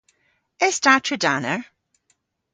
Es 0.67 0.77
ta 0.85 0.93
tredaner? 1.05 1.61